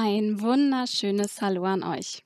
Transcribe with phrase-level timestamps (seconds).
[0.00, 2.22] Ein wunderschönes Hallo an euch.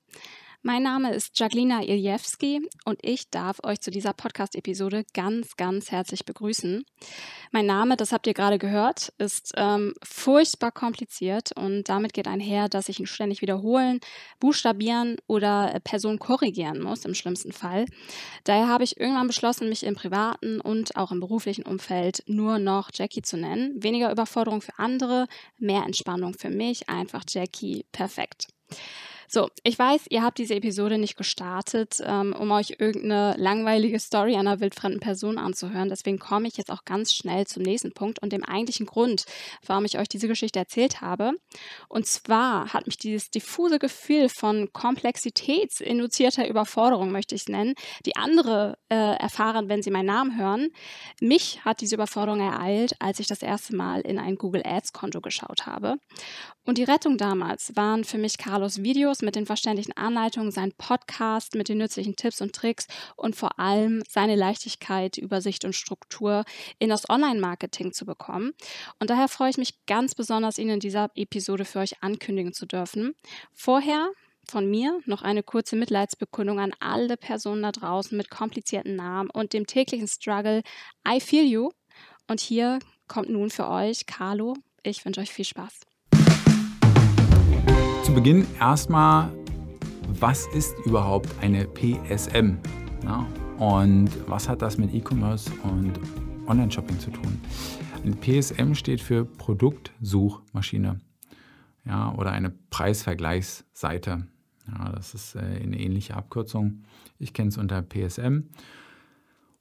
[0.65, 6.25] Mein Name ist Jaglina Iljewski und ich darf euch zu dieser Podcast-Episode ganz, ganz herzlich
[6.25, 6.85] begrüßen.
[7.51, 12.69] Mein Name, das habt ihr gerade gehört, ist ähm, furchtbar kompliziert und damit geht einher,
[12.69, 13.99] dass ich ihn ständig wiederholen,
[14.39, 17.87] buchstabieren oder äh, Person korrigieren muss, im schlimmsten Fall.
[18.45, 22.91] Daher habe ich irgendwann beschlossen, mich im privaten und auch im beruflichen Umfeld nur noch
[22.95, 23.83] Jackie zu nennen.
[23.83, 25.27] Weniger Überforderung für andere,
[25.59, 28.47] mehr Entspannung für mich, einfach Jackie, perfekt.
[29.35, 34.37] So, ich weiß, ihr habt diese Episode nicht gestartet, ähm, um euch irgendeine langweilige Story
[34.37, 35.89] einer wildfremden Person anzuhören.
[35.89, 39.25] Deswegen komme ich jetzt auch ganz schnell zum nächsten Punkt und dem eigentlichen Grund,
[39.65, 41.33] warum ich euch diese Geschichte erzählt habe.
[41.89, 47.73] Und zwar hat mich dieses diffuse Gefühl von komplexitätsinduzierter Überforderung, möchte ich es nennen,
[48.05, 50.69] die andere äh, erfahren, wenn sie meinen Namen hören.
[51.23, 55.23] Mich hat diese Überforderung ereilt, als ich das erste Mal in ein Google Ads Konto
[55.23, 55.97] geschaut habe.
[56.67, 61.55] Und die Rettung damals waren für mich Carlos Videos mit den verständlichen Anleitungen, sein Podcast
[61.55, 66.45] mit den nützlichen Tipps und Tricks und vor allem seine Leichtigkeit, Übersicht und Struktur
[66.79, 68.53] in das Online-Marketing zu bekommen.
[68.99, 72.67] Und daher freue ich mich ganz besonders, Ihnen in dieser Episode für euch ankündigen zu
[72.67, 73.15] dürfen.
[73.53, 74.11] Vorher
[74.49, 79.53] von mir noch eine kurze Mitleidsbekundung an alle Personen da draußen mit komplizierten Namen und
[79.53, 80.63] dem täglichen Struggle
[81.09, 81.71] I feel you.
[82.29, 84.57] Und hier kommt nun für euch Carlo.
[84.83, 85.92] Ich wünsche euch viel Spaß
[88.03, 89.33] zu Beginn erstmal,
[90.19, 92.57] was ist überhaupt eine PSM?
[93.05, 93.25] Ja,
[93.59, 95.93] und was hat das mit E-Commerce und
[96.49, 97.41] Online-Shopping zu tun?
[98.03, 101.01] Eine PSM steht für Produktsuchmaschine
[101.85, 104.27] ja, oder eine Preisvergleichsseite.
[104.67, 106.83] Ja, das ist äh, eine ähnliche Abkürzung.
[107.21, 108.49] Ich kenne es unter PSM.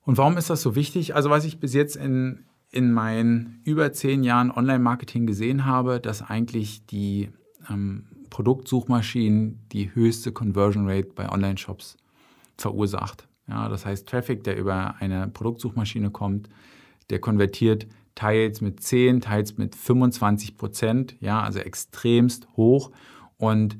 [0.03, 1.13] Und warum ist das so wichtig?
[1.13, 6.23] Also was ich bis jetzt in, in meinen über zehn Jahren Online-Marketing gesehen habe, dass
[6.23, 7.29] eigentlich die
[7.69, 11.97] ähm, Produktsuchmaschinen die höchste Conversion Rate bei Online-Shops
[12.57, 13.27] verursacht.
[13.47, 16.49] Ja, das heißt, Traffic, der über eine Produktsuchmaschine kommt,
[17.11, 22.91] der konvertiert teils mit 10, teils mit 25 Prozent, ja, also extremst hoch.
[23.37, 23.77] Und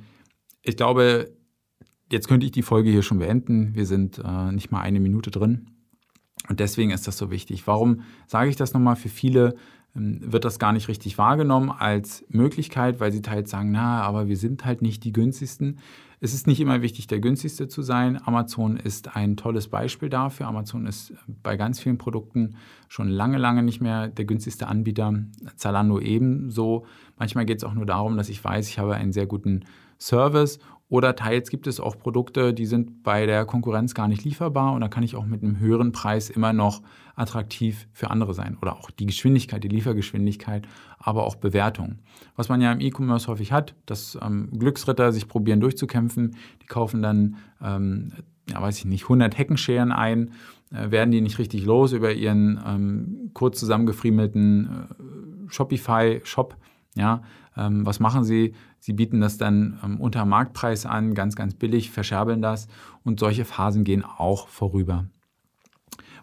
[0.61, 1.31] ich glaube,
[2.11, 3.73] jetzt könnte ich die Folge hier schon beenden.
[3.73, 5.67] Wir sind äh, nicht mal eine Minute drin.
[6.49, 7.67] Und deswegen ist das so wichtig.
[7.67, 8.95] Warum sage ich das nochmal?
[8.95, 9.55] Für viele
[9.93, 14.37] wird das gar nicht richtig wahrgenommen als Möglichkeit, weil sie teils sagen, na, aber wir
[14.37, 15.79] sind halt nicht die günstigsten.
[16.23, 18.21] Es ist nicht immer wichtig, der günstigste zu sein.
[18.23, 20.47] Amazon ist ein tolles Beispiel dafür.
[20.47, 22.55] Amazon ist bei ganz vielen Produkten
[22.87, 25.13] schon lange, lange nicht mehr der günstigste Anbieter.
[25.55, 26.85] Zalando ebenso.
[27.17, 29.65] Manchmal geht es auch nur darum, dass ich weiß, ich habe einen sehr guten
[29.99, 30.59] Service
[30.91, 34.81] oder teils gibt es auch Produkte, die sind bei der Konkurrenz gar nicht lieferbar und
[34.81, 36.81] da kann ich auch mit einem höheren Preis immer noch
[37.15, 38.57] attraktiv für andere sein.
[38.61, 40.67] Oder auch die Geschwindigkeit, die Liefergeschwindigkeit,
[40.99, 41.99] aber auch Bewertung.
[42.35, 47.01] Was man ja im E-Commerce häufig hat, dass ähm, Glücksritter sich probieren durchzukämpfen, die kaufen
[47.01, 48.11] dann, ähm,
[48.49, 50.31] ja, weiß ich nicht, 100 Heckenscheren ein,
[50.73, 56.57] äh, werden die nicht richtig los über ihren ähm, kurz zusammengefriemelten äh, Shopify-Shop.
[56.95, 57.21] Ja,
[57.55, 58.53] ähm, was machen sie?
[58.79, 62.67] Sie bieten das dann ähm, unter Marktpreis an, ganz, ganz billig, verscherbeln das
[63.03, 65.05] und solche Phasen gehen auch vorüber.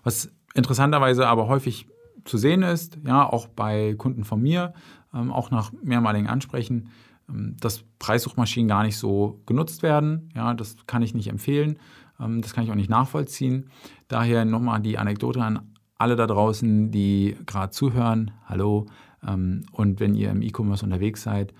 [0.02, 1.86] Was interessanterweise aber häufig
[2.24, 4.74] zu sehen ist, ja, auch bei Kunden von mir,
[5.14, 6.90] ähm, auch nach mehrmaligen Ansprechen,
[7.28, 10.30] ähm, dass Preissuchmaschinen gar nicht so genutzt werden.
[10.34, 11.78] Ja, das kann ich nicht empfehlen.
[12.20, 13.70] Ähm, das kann ich auch nicht nachvollziehen.
[14.08, 18.30] Daher nochmal die Anekdote an alle da draußen, die gerade zuhören.
[18.46, 18.86] Hallo.
[19.26, 21.54] Ähm, und wenn ihr im E-Commerce unterwegs seid,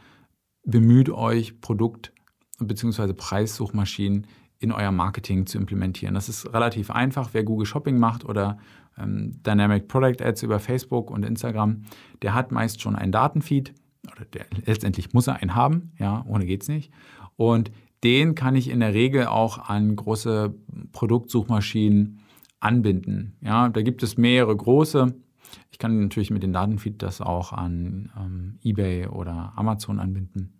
[0.64, 2.12] bemüht euch, Produkt-
[2.60, 3.12] bzw.
[3.12, 4.26] Preissuchmaschinen
[4.58, 6.14] in euer Marketing zu implementieren.
[6.14, 7.30] Das ist relativ einfach.
[7.32, 8.58] Wer Google Shopping macht oder
[8.98, 11.82] ähm, Dynamic Product Ads über Facebook und Instagram,
[12.22, 13.72] der hat meist schon einen Datenfeed
[14.12, 16.92] oder der, letztendlich muss er einen haben, ja, ohne geht's nicht.
[17.36, 17.70] Und
[18.04, 20.54] den kann ich in der Regel auch an große
[20.92, 22.20] Produktsuchmaschinen
[22.60, 23.36] anbinden.
[23.40, 25.14] Ja, da gibt es mehrere große.
[25.70, 30.52] Ich kann natürlich mit dem Datenfeed das auch an ähm, eBay oder Amazon anbinden.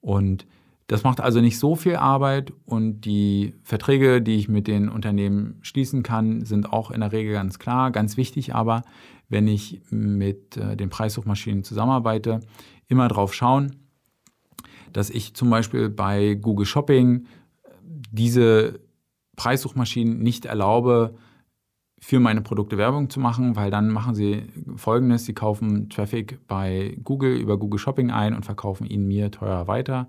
[0.00, 0.46] Und
[0.88, 5.58] das macht also nicht so viel Arbeit und die Verträge, die ich mit den Unternehmen
[5.62, 7.90] schließen kann, sind auch in der Regel ganz klar.
[7.90, 8.82] Ganz wichtig aber,
[9.28, 12.40] wenn ich mit äh, den Preissuchmaschinen zusammenarbeite,
[12.88, 13.76] immer darauf schauen,
[14.92, 17.26] dass ich zum Beispiel bei Google Shopping
[18.10, 18.80] diese
[19.36, 21.14] Preissuchmaschinen nicht erlaube,
[22.04, 24.42] für meine Produkte Werbung zu machen, weil dann machen sie
[24.74, 29.68] folgendes, sie kaufen Traffic bei Google über Google Shopping ein und verkaufen ihn mir teuer
[29.68, 30.08] weiter.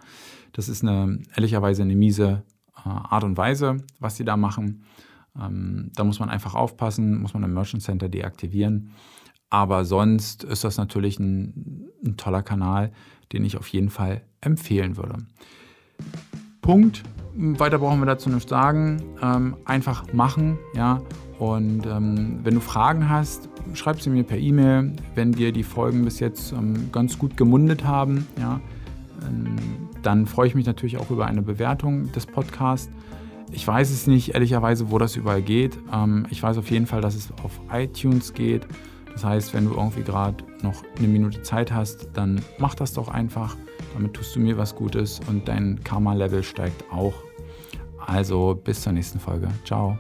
[0.54, 2.42] Das ist eine ehrlicherweise eine miese
[2.76, 4.86] äh, Art und Weise, was sie da machen.
[5.40, 8.90] Ähm, da muss man einfach aufpassen, muss man im Merchant Center deaktivieren.
[9.52, 12.92] Aber sonst ist das natürlich ein, ein toller Kanal,
[13.34, 15.18] den ich auf jeden Fall empfehlen würde.
[16.62, 17.04] Punkt.
[17.36, 19.04] Weiter brauchen wir dazu nicht sagen.
[19.22, 21.04] Ähm, einfach machen, ja.
[21.44, 24.94] Und ähm, wenn du Fragen hast, schreib sie mir per E-Mail.
[25.14, 28.62] Wenn dir die Folgen bis jetzt ähm, ganz gut gemundet haben, ja,
[29.28, 29.58] ähm,
[30.02, 32.90] dann freue ich mich natürlich auch über eine Bewertung des Podcasts.
[33.52, 35.78] Ich weiß es nicht, ehrlicherweise, wo das überall geht.
[35.92, 38.66] Ähm, ich weiß auf jeden Fall, dass es auf iTunes geht.
[39.12, 43.10] Das heißt, wenn du irgendwie gerade noch eine Minute Zeit hast, dann mach das doch
[43.10, 43.58] einfach.
[43.96, 47.16] Damit tust du mir was Gutes und dein Karma-Level steigt auch.
[48.00, 49.50] Also bis zur nächsten Folge.
[49.66, 49.98] Ciao.